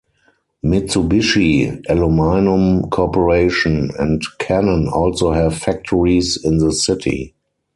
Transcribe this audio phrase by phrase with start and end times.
[0.65, 7.35] Mitsubishi Aluminum Corporation and Canon also have factories in the city.